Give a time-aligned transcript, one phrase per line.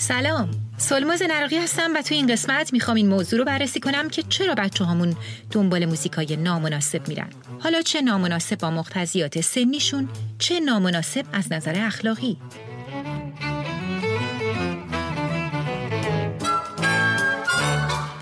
[0.00, 0.50] سلام.
[0.76, 4.54] سلماز نراقی هستم و توی این قسمت می‌خوام این موضوع رو بررسی کنم که چرا
[4.54, 5.16] بچه هامون
[5.50, 7.28] دنبال موزیکای نامناسب میرن؟
[7.60, 10.08] حالا چه نامناسب با مقتضیات سنیشون
[10.38, 12.36] چه نامناسب از نظر اخلاقی؟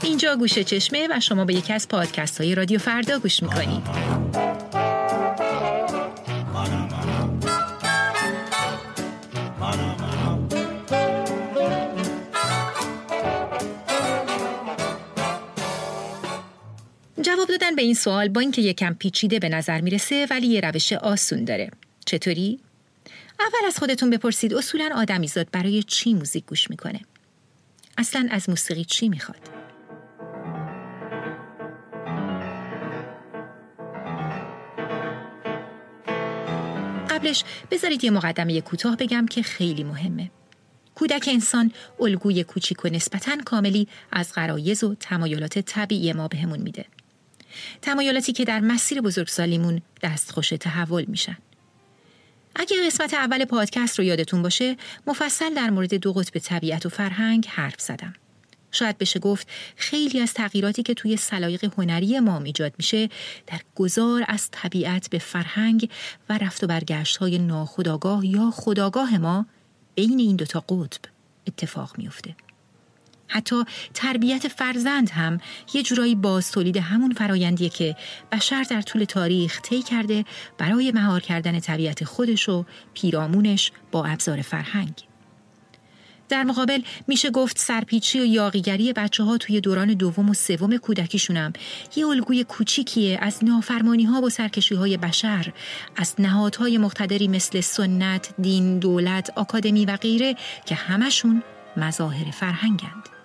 [0.02, 3.82] اینجا گوشه چشمه و شما به یکی از پادکست های رادیو فردا گوش می‌کنید.
[17.28, 20.92] جواب دادن به این سوال با اینکه یکم پیچیده به نظر می‌رسه ولی یه روش
[20.92, 21.70] آسون داره.
[22.06, 22.60] چطوری؟
[23.40, 27.00] اول از خودتون بپرسید اصولا آدمیزاد برای چی موزیک گوش می‌کنه؟
[27.98, 29.38] اصلا از موسیقی چی می‌خواد؟
[37.10, 40.30] قبلش بذارید یه مقدمه کوتاه بگم که خیلی مهمه.
[40.94, 46.84] کودک انسان الگوی کوچیک و نسبتاً کاملی از غرایز و تمایلات طبیعی ما بهمون میده.
[47.82, 51.36] تمایلاتی که در مسیر بزرگسالیمون دستخوش تحول میشن.
[52.56, 57.46] اگه قسمت اول پادکست رو یادتون باشه مفصل در مورد دو قطب طبیعت و فرهنگ
[57.46, 58.14] حرف زدم.
[58.70, 63.08] شاید بشه گفت خیلی از تغییراتی که توی سلایق هنری ما ایجاد میشه
[63.46, 65.90] در گذار از طبیعت به فرهنگ
[66.28, 69.46] و رفت و برگشت های ناخداگاه یا خداگاه ما
[69.94, 71.00] بین این دوتا قطب
[71.46, 72.34] اتفاق میفته.
[73.28, 75.40] حتی تربیت فرزند هم
[75.74, 77.96] یه جورایی باز تولید همون فرایندیه که
[78.32, 80.24] بشر در طول تاریخ طی کرده
[80.58, 85.08] برای مهار کردن طبیعت خودش و پیرامونش با ابزار فرهنگ.
[86.28, 91.52] در مقابل میشه گفت سرپیچی و یاقیگری بچه ها توی دوران دوم و سوم کودکیشونم
[91.96, 95.52] یه الگوی کوچیکیه از نافرمانی ها و سرکشی های بشر
[95.96, 101.42] از نهادهای مقتدری مثل سنت، دین، دولت، آکادمی و غیره که همشون
[101.76, 103.17] مظاهر فرهنگند.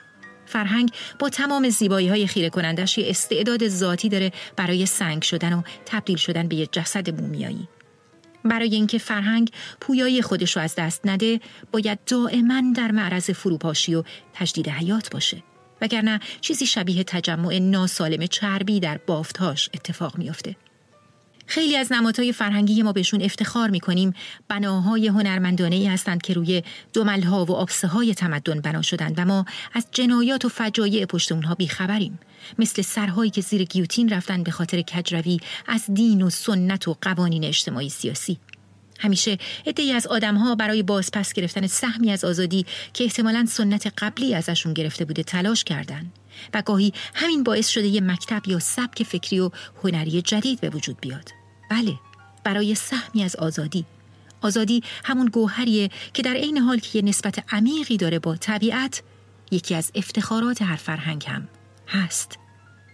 [0.53, 5.61] فرهنگ با تمام زیبایی های خیره کنندش یه استعداد ذاتی داره برای سنگ شدن و
[5.85, 7.67] تبدیل شدن به یه جسد مومیایی.
[8.45, 9.51] برای اینکه فرهنگ
[9.81, 11.39] پویایی خودش رو از دست نده
[11.72, 15.44] باید دائما در معرض فروپاشی و تجدید حیات باشه
[15.81, 20.55] وگرنه چیزی شبیه تجمع ناسالم چربی در بافتهاش اتفاق میافته
[21.45, 24.13] خیلی از نمادهای فرهنگی ما بهشون افتخار می‌کنیم.
[24.47, 29.45] بناهای هنرمندانه ای هستند که روی دملها و آبسه های تمدن بنا شدند و ما
[29.73, 32.19] از جنایات و فجایع پشت اونها بیخبریم.
[32.59, 37.43] مثل سرهایی که زیر گیوتین رفتن به خاطر کجروی از دین و سنت و قوانین
[37.43, 38.37] اجتماعی سیاسی.
[38.99, 39.37] همیشه
[39.67, 45.05] عدهای از آدمها برای بازپس گرفتن سهمی از آزادی که احتمالا سنت قبلی ازشون گرفته
[45.05, 46.11] بوده تلاش کردند
[46.53, 49.49] و گاهی همین باعث شده یه مکتب یا سبک فکری و
[49.83, 51.29] هنری جدید به وجود بیاد.
[51.71, 51.94] بله
[52.44, 53.85] برای سهمی از آزادی.
[54.41, 59.03] آزادی همون گوهریه که در عین حال که یه نسبت عمیقی داره با طبیعت
[59.51, 61.47] یکی از افتخارات هر فرهنگ هم
[61.88, 62.39] هست.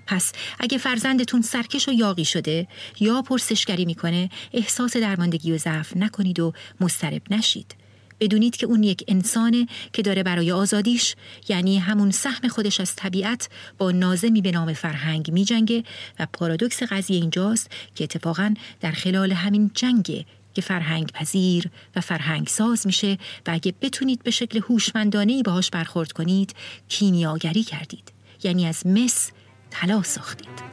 [0.08, 2.68] پس اگه فرزندتون سرکش و یاقی شده
[3.00, 7.76] یا پرسشگری می‌کنه احساس درماندگی و ضعف نکنید و مسترب نشید.
[8.20, 11.16] بدونید که اون یک انسانه که داره برای آزادیش
[11.50, 15.84] یعنی همون سهم خودش از طبیعت با نازمی به نام فرهنگ می جنگه
[16.20, 22.48] و پارادوکس قضیه اینجاست که اتفاقا در خلال همین جنگ که فرهنگ پذیر و فرهنگ
[22.48, 26.56] ساز میشه و اگه بتونید به شکل هوشمندانه باهاش برخورد کنید
[26.88, 28.12] کیمیاگری کردید.
[28.44, 29.32] یعنی از مس
[29.70, 30.70] طلا ساختید.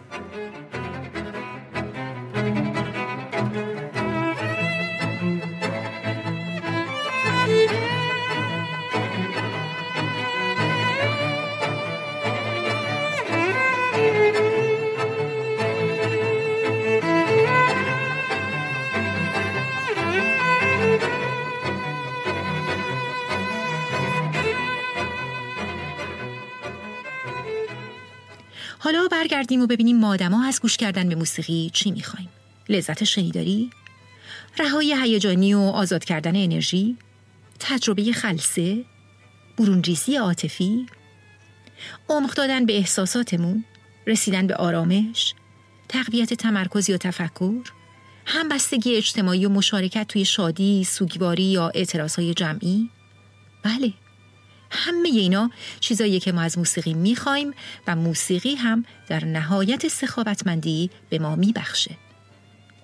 [29.27, 32.29] برگردیم و ببینیم مادما از گوش کردن به موسیقی چی می‌خوایم.
[32.69, 33.71] لذت شنیداری
[34.59, 36.97] رهایی هیجانی و آزاد کردن انرژی
[37.61, 38.85] تجربه خلصه
[39.59, 40.87] برونریزی عاطفی
[42.09, 43.65] عمق دادن به احساساتمون
[44.07, 45.35] رسیدن به آرامش
[45.89, 47.71] تقویت تمرکز یا تفکر
[48.27, 52.91] همبستگی اجتماعی و مشارکت توی شادی، سوگواری یا اعتراضهای جمعی.
[53.63, 53.93] بله.
[54.71, 57.55] همه اینا چیزایی که ما از موسیقی می‌خوایم
[57.87, 61.97] و موسیقی هم در نهایت سخاوتمندی به ما میبخشه.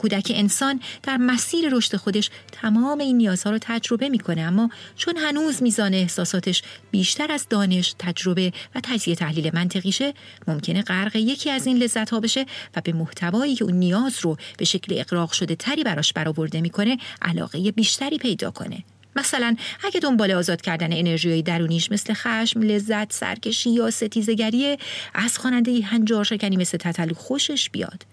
[0.02, 5.62] کودک انسان در مسیر رشد خودش تمام این نیازها رو تجربه می‌کنه اما چون هنوز
[5.62, 10.14] میزان احساساتش بیشتر از دانش، تجربه و تجزیه تحلیل منطقیشه
[10.49, 12.46] ممکنه غرق یکی از این لذت ها بشه
[12.76, 16.99] و به محتوایی که اون نیاز رو به شکل اقراق شده تری براش برآورده می‌کنه
[17.23, 18.84] علاقه بیشتری پیدا کنه
[19.16, 24.78] مثلا اگه دنبال آزاد کردن انرژی درونیش مثل خشم، لذت، سرکشی یا ستیزگریه
[25.14, 28.06] از خواننده هنجار شکنی مثل تتلو خوشش بیاد.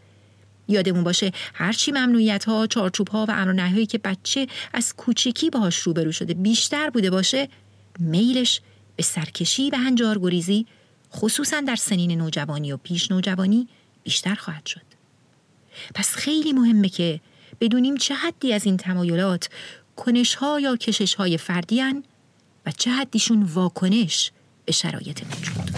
[0.67, 6.11] یادمون باشه هرچی ممنوعیت ها، چارچوب ها و امر که بچه از کوچیکی باهاش روبرو
[6.11, 7.49] شده بیشتر بوده باشه
[7.99, 8.61] میلش
[8.95, 10.65] به سرکشی و هنجار گریزی
[11.13, 13.67] خصوصا در سنین نوجوانی و پیش نوجوانی
[14.03, 14.81] بیشتر خواهد شد.
[15.95, 17.19] پس خیلی مهمه که
[17.61, 19.49] بدونیم چه حدی از این تمایلات
[19.99, 21.81] کنش ها یا کشش های فردی
[22.65, 24.31] و چه حدیشون واکنش
[24.65, 25.71] به شرایط موجود.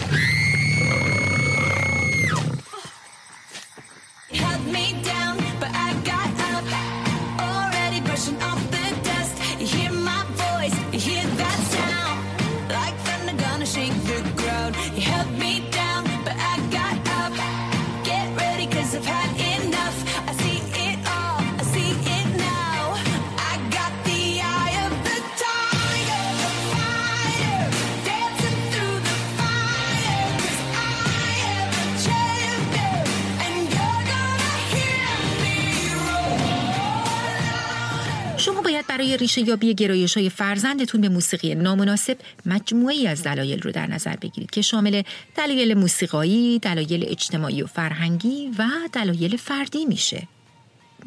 [39.22, 42.16] ریشه یابی گرایش های فرزندتون به موسیقی نامناسب
[42.46, 45.02] مجموعی از دلایل رو در نظر بگیرید که شامل
[45.36, 50.28] دلایل موسیقایی، دلایل اجتماعی و فرهنگی و دلایل فردی میشه.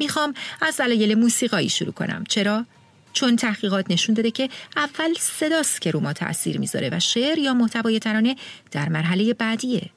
[0.00, 2.24] می‌خوام از دلایل موسیقایی شروع کنم.
[2.28, 2.66] چرا؟
[3.12, 7.54] چون تحقیقات نشون داده که اول صداست که رو ما تاثیر می‌ذاره و شعر یا
[7.54, 8.36] محتوای ترانه
[8.70, 9.90] در مرحله بعدیه.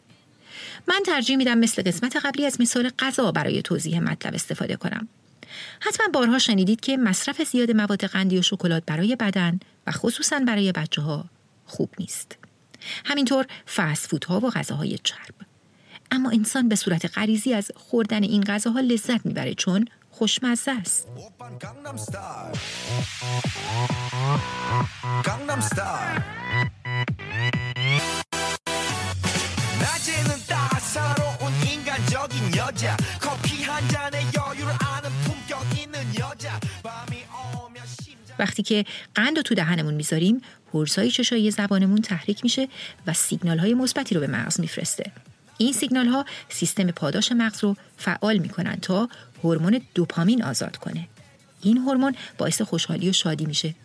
[0.88, 5.08] من ترجیح میدم مثل قسمت قبلی از مثال غذا برای توضیح مطلب استفاده کنم.
[5.80, 10.72] حتما بارها شنیدید که مصرف زیاد مواد قندی و شکلات برای بدن و خصوصا برای
[10.72, 11.26] بچه ها
[11.66, 12.38] خوب نیست.
[13.06, 15.36] همینطور فست ها و غذاهای چرب.
[16.12, 21.08] اما انسان به صورت غریزی از خوردن این غذاها لذت می‌بره چون خوشمزه است.
[38.40, 40.42] وقتی که قند رو تو دهنمون می‌ذاریم
[40.74, 42.68] پرسای چشایی زبانمون تحریک میشه
[43.08, 45.12] و سیگنال های مثبتی رو به مغز میفرسته.
[45.58, 49.10] این سیگنال ها سیستم پاداش مغز رو فعال می‌کنن تا
[49.44, 51.08] هورمون دوپامین آزاد کنه.
[51.62, 53.76] این هورمون باعث خوشحالی و شادی میشه.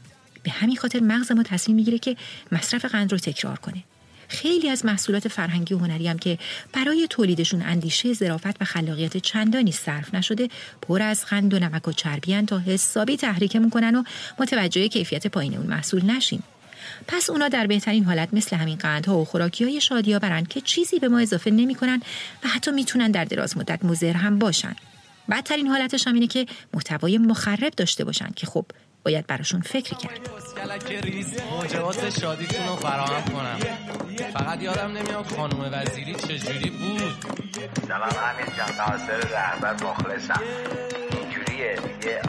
[0.42, 2.16] به همین خاطر مغز ما تصمیم می‌گیره که
[2.52, 3.84] مصرف قند رو تکرار کنه.
[4.34, 6.38] خیلی از محصولات فرهنگی و هنری هم که
[6.72, 10.48] برای تولیدشون اندیشه ظرافت و خلاقیت چندانی صرف نشده
[10.82, 14.02] پر از قند و نمک و چربی تا حسابی تحریکمون کنن و
[14.38, 16.42] متوجه کیفیت پایین اون محصول نشیم.
[17.08, 21.08] پس اونا در بهترین حالت مثل همین قندها و خوراکی های برن که چیزی به
[21.08, 22.02] ما اضافه نمی‌کنن
[22.44, 24.76] و حتی می‌تونن در دراز مدت مضر هم باشن.
[25.30, 28.66] بدترین حالتش هم اینه که محتوای مخرب داشته باشن که خب
[29.04, 30.20] باید براشون فکر کرد.
[32.20, 33.58] شادیتون فراهم کنم.
[34.22, 37.14] فقط یادم نمیاد خانم وزیری چجوری بود.
[37.88, 40.40] سلام همین جان ناصر رهبر مخلصم.
[41.72, 42.20] دیگه.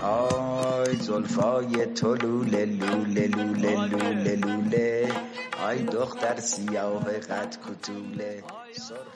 [1.00, 5.12] زلفای تو لوله لوله لوله لوله لوله.
[5.66, 8.44] آی دختر سیاه قد کتوله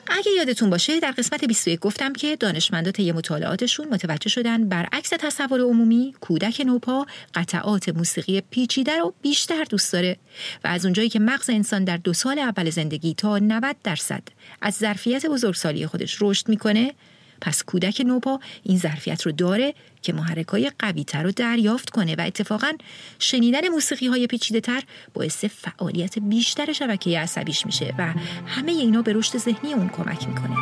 [0.06, 5.60] اگه یادتون باشه در قسمت 21 گفتم که دانشمندا طی مطالعاتشون متوجه شدن برعکس تصور
[5.60, 10.16] عمومی کودک نوپا قطعات موسیقی پیچیده رو بیشتر دوست داره
[10.64, 14.22] و از اونجایی که مغز انسان در دو سال اول زندگی تا 90 درصد
[14.62, 16.94] از ظرفیت بزرگسالی خودش رشد می‌کنه
[17.40, 22.14] پس کودک نوپا این ظرفیت رو داره که محرک های قوی تر رو دریافت کنه
[22.14, 22.72] و اتفاقا
[23.18, 24.82] شنیدن موسیقی های پیچیده تر
[25.14, 28.14] باعث فعالیت بیشتر شبکه عصبیش میشه و
[28.46, 30.56] همه اینا به رشد ذهنی اون کمک می‌کنه.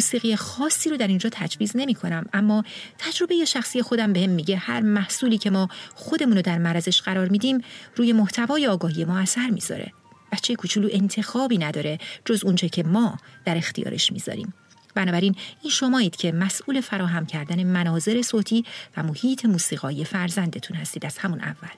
[0.00, 2.64] موسیقی خاصی رو در اینجا تجویز نمی کنم اما
[2.98, 7.58] تجربه شخصی خودم بهم میگه هر محصولی که ما خودمون رو در معرضش قرار میدیم
[7.96, 9.92] روی محتوای آگاهی ما اثر می‌ذاره
[10.32, 14.54] بچه کوچولو انتخابی نداره جز اونچه که ما در اختیارش می‌ذاریم.
[14.94, 18.64] بنابراین این شمایید که مسئول فراهم کردن مناظر صوتی
[18.96, 21.76] و محیط موسیقایی فرزندتون هستید از همون اول.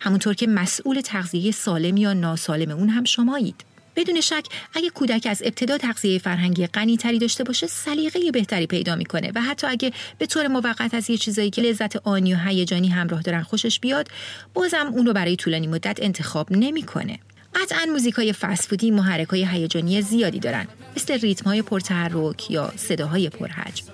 [0.00, 3.71] همونطور که مسئول تغذیه سالم یا ناسالم اون هم شمایید.
[3.96, 8.96] بدون شک اگه کودک از ابتدا تغذیه فرهنگی غنی تری داشته باشه سلیقه بهتری پیدا
[8.96, 12.88] می‌کنه و حتی اگه به طور موقت از یه چیزایی که لذت آنی و هیجانی
[12.88, 14.08] همراه دارن خوشش بیاد
[14.54, 17.18] بازم اون رو برای طولانی مدت انتخاب نمی‌کنه.
[17.54, 23.28] قطعا موزیک های فسفودی محرک های هیجانی زیادی دارن مثل ریتم های پرتحرک یا صداهای
[23.28, 23.84] پرحجم.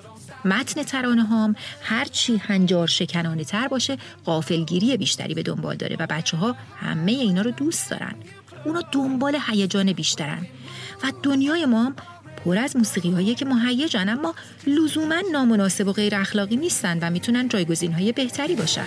[0.45, 6.37] متن ترانه هام هرچی هنجار شکنانه تر باشه قافلگیری بیشتری به دنبال داره و بچه
[6.37, 8.15] ها همه اینا رو دوست دارن.
[8.65, 10.47] اونا دنبال هیجان بیشترن.
[11.03, 11.93] و دنیای ما
[12.45, 14.35] پر از موسیقی هایی که مهیجن اما
[14.67, 18.87] لزوما نامناسب و غیر اخلاقی نیستن و می‌تونن جایگزین های بهتری باشن.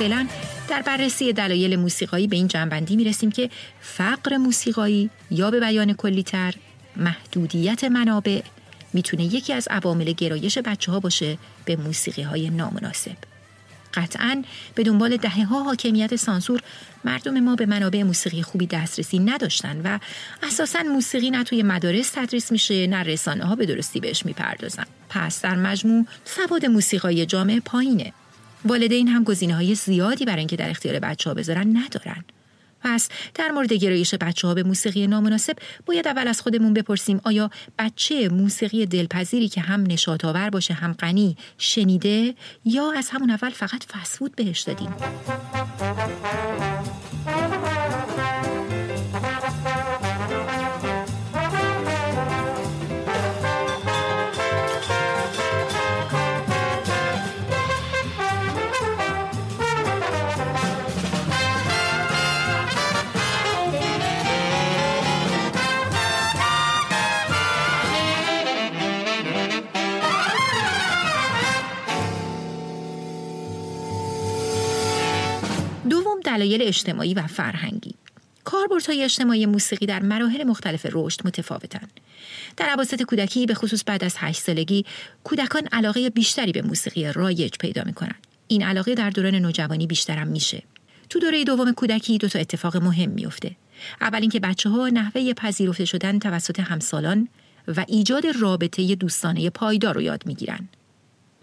[0.00, 0.26] فعلا
[0.68, 5.92] در بررسی دلایل موسیقایی به این جنبندی می رسیم که فقر موسیقایی یا به بیان
[5.92, 6.54] کلیتر
[6.96, 8.42] محدودیت منابع
[8.92, 13.16] می‌تونه یکی از عوامل گرایش بچه ها باشه به موسیقی های نامناسب.
[13.94, 14.42] قطعا
[14.74, 16.60] به دنبال دهه ها حاکمیت سانسور
[17.04, 19.98] مردم ما به منابع موسیقی خوبی دسترسی نداشتن و
[20.42, 25.42] اساسا موسیقی نه توی مدارس تدریس میشه نه رسانه ها به درستی بهش می‌پردازن پس
[25.42, 28.12] در مجموع سواد موسیقای جامعه پایینه
[28.64, 32.24] والدین هم گزینه های زیادی برای اینکه در اختیار بچه ها بذارن ندارن.
[32.82, 37.50] پس در مورد گرایش بچه ها به موسیقی نامناسب باید اول از خودمون بپرسیم آیا
[37.78, 43.84] بچه موسیقی دلپذیری که هم نشاطآور باشه هم غنی شنیده یا از همون اول فقط
[43.84, 44.94] فسفود بهش دادیم؟
[76.30, 77.94] دلایل اجتماعی و فرهنگی
[78.44, 81.88] کاربردهای اجتماعی موسیقی در مراحل مختلف رشد متفاوتن.
[82.56, 84.84] در عواسط کودکی به خصوص بعد از هشت سالگی
[85.24, 88.14] کودکان علاقه بیشتری به موسیقی رایج پیدا می‌کنن.
[88.48, 90.62] این علاقه در دوران نوجوانی بیشترم میشه.
[91.08, 93.56] تو دوره دوم کودکی دو تا اتفاق مهم میفته.
[94.00, 97.28] اول اینکه بچه ها نحوه پذیرفته شدن توسط همسالان
[97.68, 100.68] و ایجاد رابطه دوستانه پایدار رو یاد می‌گیرن.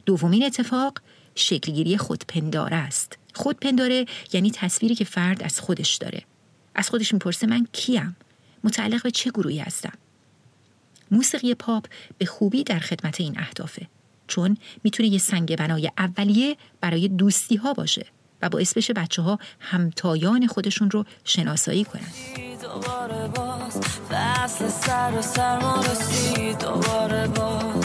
[0.06, 1.02] دومین اتفاق
[1.36, 3.18] شکلگیری خودپنداره است.
[3.38, 6.24] خودپنداره یعنی تصویری که فرد از خودش داره.
[6.76, 8.16] از خودش می‌پرسه من کیم؟
[8.64, 9.94] متعلق به چه گروهی هستم؟
[11.12, 11.86] موسیقی پاپ
[12.18, 13.88] به خوبی در خدمت این اهدافه.
[14.28, 18.06] چون می‌تونه یه سنگ بنای اولیه برای دوستی ها باشه
[18.42, 22.12] و باعث بشه بچه ها همتایان خودشون رو شناسایی کنن.
[22.62, 23.80] دوباره باز
[24.10, 27.77] فصل سر و سرما رسید دوباره باز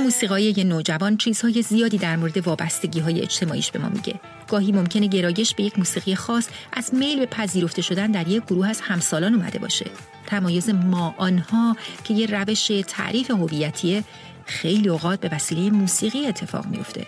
[0.00, 4.20] موسیقایی نوجوان چیزهای زیادی در مورد وابستگی های اجتماعیش به ما میگه.
[4.48, 8.68] گاهی ممکنه گرایش به یک موسیقی خاص از میل به پذیرفته شدن در یک گروه
[8.68, 9.90] از همسالان اومده باشه.
[10.26, 14.04] تمایز ما آنها که یه روش تعریف هویتیه
[14.46, 17.06] خیلی اوقات به وسیله موسیقی اتفاق میفته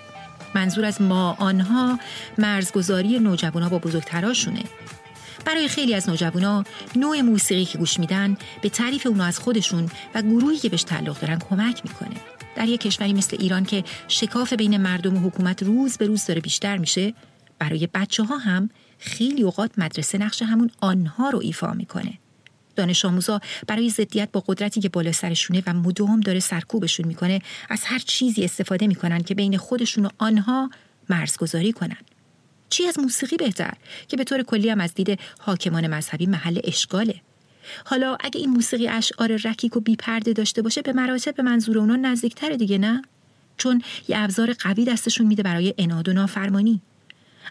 [0.55, 1.99] منظور از ما آنها
[2.39, 4.63] مرزگذاری نوجوانا با بزرگتراشونه.
[5.45, 6.65] برای خیلی از نوجوانا
[6.97, 11.21] نوع موسیقی که گوش میدن به تعریف اونا از خودشون و گروهی که بهش تعلق
[11.21, 12.17] دارن کمک می‌کنه.
[12.57, 16.41] در یک کشوری مثل ایران که شکاف بین مردم و حکومت روز به روز داره
[16.41, 17.15] بیشتر میشه
[17.59, 22.19] برای بچه ها هم خیلی اوقات مدرسه نقش همون آنها رو ایفا می‌کنه.
[22.77, 27.81] دانش آموزا برای ضدیت با قدرتی که بالا سرشونه و مدام داره سرکوبشون می‌کنه از
[27.85, 30.71] هر چیزی استفاده می‌کنن که بین خودشون و آنها
[31.09, 31.97] مرزگذاری کنن.
[32.69, 33.75] چی از موسیقی بهتر؟
[34.09, 37.21] که به طور کلی هم از دید حاکمان مذهبی محل اشغاله.
[37.85, 41.97] حالا اگه این موسیقی اشعار رکیک و بیپرده داشته باشه به مراتب به منظور اونا
[41.97, 43.03] نزدیکتره دیگه نه؟
[43.57, 46.81] چون یه ابزار قوی دستشون میده برای اناد و نافرمانی.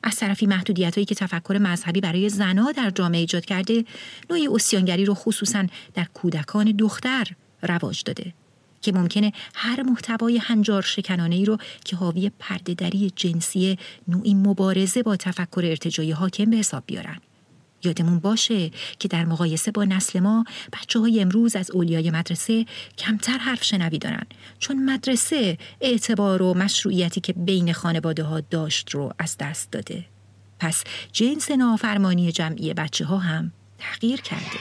[0.03, 3.85] از طرفی محدودیت هایی که تفکر مذهبی برای زنها در جامعه ایجاد کرده
[4.29, 7.27] نوعی اسیانگری رو خصوصا در کودکان دختر
[7.63, 8.33] رواج داده
[8.81, 13.77] که ممکنه هر محتوای هنجار شکنانه ای رو که حاوی پردهدری جنسی
[14.07, 17.17] نوعی مبارزه با تفکر ارتجایی حاکم به حساب بیارن.
[17.83, 22.65] یادمون باشه که در مقایسه با نسل ما بچه های امروز از اولیای مدرسه
[22.97, 24.25] کمتر حرف شنوی دارن.
[24.59, 30.05] چون مدرسه اعتبار و مشروعیتی که بین خانواده ها داشت رو از دست داده.
[30.59, 34.59] پس جنس نافرمانی جمعی بچه ها هم تغییر کرده.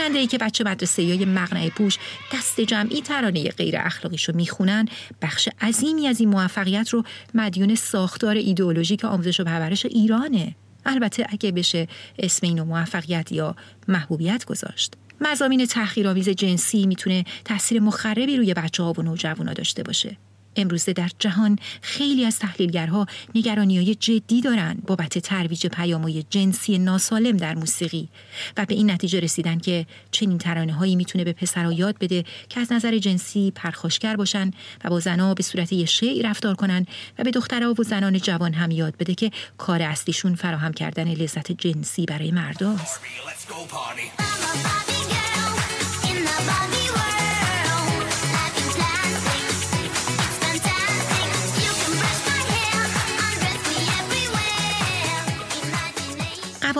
[0.00, 1.98] خواننده که بچه مدرسه های مغنعه پوش
[2.34, 4.88] دست جمعی ترانه غیر اخلاقیش رو می‌خونن
[5.22, 7.04] بخش عظیمی از این موفقیت رو
[7.34, 10.54] مدیون ساختار ایدئولوژیک آموزش و پرورش ایرانه.
[10.86, 11.88] البته اگه بشه
[12.18, 13.56] اسم اینو موفقیت یا
[13.88, 14.94] محبوبیت گذاشت.
[15.20, 20.16] مزامین تحقیرآمیز جنسی می‌تونه تاثیر مخربی روی بچه ها و نوجوانا داشته باشه.
[20.60, 27.36] امروزه در جهان خیلی از تحلیلگرها نگرانی های جدی دارند بابت ترویج پیامهای جنسی ناسالم
[27.36, 28.08] در موسیقی
[28.56, 32.60] و به این نتیجه رسیدن که چنین ترانه هایی می‌تونه به پسرها یاد بده که
[32.60, 34.50] از نظر جنسی پرخاشگر باشن
[34.84, 36.86] و با زنها به صورت یه شعی رفتار کنن
[37.18, 41.52] و به دخترها و زنان جوان هم یاد بده که کار اصلیشون فراهم کردن لذت
[41.52, 43.00] جنسی برای مرداست.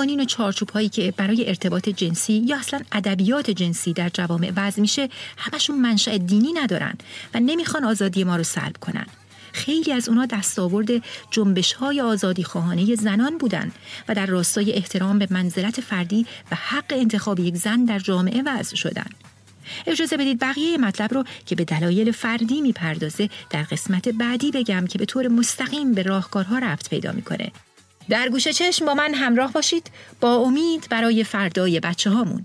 [0.00, 4.80] قوانین و چارچوب هایی که برای ارتباط جنسی یا اصلا ادبیات جنسی در جوامع وضع
[4.80, 6.94] میشه همشون منشأ دینی ندارن
[7.34, 9.06] و نمی‌خوان آزادی ما رو سلب کنن
[9.52, 10.88] خیلی از اونا دستاورد
[11.30, 13.72] جنبش های آزادی خواهانه زنان بودن
[14.08, 18.76] و در راستای احترام به منزلت فردی و حق انتخاب یک زن در جامعه وضع
[18.76, 19.10] شدن.
[19.86, 24.98] اجازه بدید بقیه مطلب رو که به دلایل فردی می‌پردازه در قسمت بعدی بگم که
[24.98, 27.52] به طور مستقیم به راهکارها رفت پیدا می‌کنه
[28.10, 29.90] در گوشه چشم با من همراه باشید.
[30.20, 32.44] با امید برای فردای بچه هامون